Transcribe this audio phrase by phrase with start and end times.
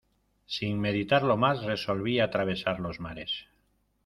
[0.47, 3.45] sin meditarlo más, resolví atravesar los mares.